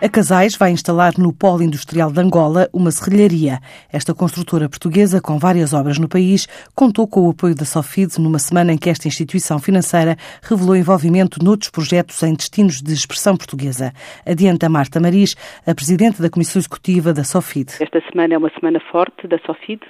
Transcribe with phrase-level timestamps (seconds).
[0.00, 3.58] A Casais vai instalar no Polo Industrial de Angola uma serralharia.
[3.92, 8.38] Esta construtora portuguesa, com várias obras no país, contou com o apoio da Sofid numa
[8.38, 13.92] semana em que esta instituição financeira revelou envolvimento noutros projetos em destinos de expressão portuguesa.
[14.24, 15.34] Adianta Marta Maris,
[15.66, 17.72] a presidente da Comissão Executiva da Sofid.
[17.80, 19.80] Esta semana é uma semana forte da Sofid,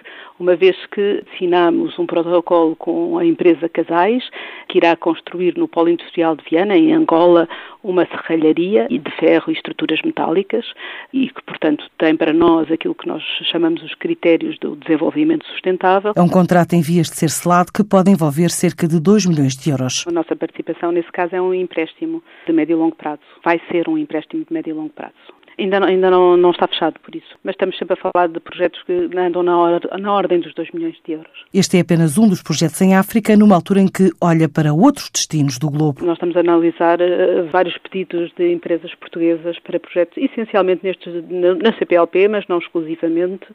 [0.41, 4.23] uma vez que assinamos um protocolo com a empresa Casais,
[4.69, 7.47] que irá construir no Polo Industrial de Viana, em Angola,
[7.83, 10.65] uma serralharia de ferro e estruturas metálicas
[11.13, 16.13] e que, portanto, tem para nós aquilo que nós chamamos os critérios do desenvolvimento sustentável.
[16.17, 19.57] É um contrato em vias de ser selado que pode envolver cerca de 2 milhões
[19.57, 20.05] de euros.
[20.07, 23.21] A nossa participação, nesse caso, é um empréstimo de médio e longo prazo.
[23.45, 25.15] Vai ser um empréstimo de médio e longo prazo.
[25.59, 28.39] Ainda, não, ainda não, não, está fechado por isso, mas estamos sempre a falar de
[28.39, 31.33] projetos que andam na, hora, na ordem dos 2 milhões de euros.
[31.53, 35.11] Este é apenas um dos projetos em África, numa altura em que olha para outros
[35.11, 36.05] destinos do globo.
[36.05, 41.55] Nós estamos a analisar uh, vários pedidos de empresas portuguesas para projetos, essencialmente nestes, na,
[41.57, 43.47] na CPLP, mas não exclusivamente,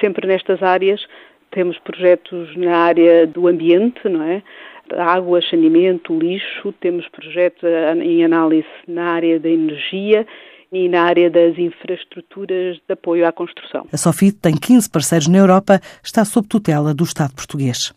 [0.00, 1.00] sempre nestas áreas.
[1.52, 4.42] Temos projetos na área do ambiente, não é?
[4.98, 7.62] água, saneamento, lixo, temos projetos
[8.02, 10.26] em análise na área da energia
[10.72, 13.86] e na área das infraestruturas de apoio à construção.
[13.92, 17.92] A Sofit tem 15 parceiros na Europa, está sob tutela do Estado português.